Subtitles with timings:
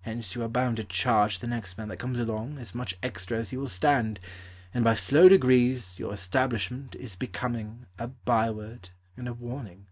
[0.00, 3.38] Hence You are bound to charge The next man that comes along As much extra
[3.38, 4.18] as he will stand,
[4.74, 9.86] And by slow degrees Your establishment Is becoming A by word And a warning.